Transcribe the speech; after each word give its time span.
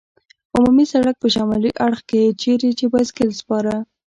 عمومي 0.55 0.85
سړک 0.93 1.15
په 1.19 1.27
شمالي 1.35 1.71
اړخ 1.85 1.99
کې، 2.09 2.35
چېرې 2.41 2.69
چې 2.79 2.85
بایسکل 2.93 3.29
سپاره. 3.39 3.75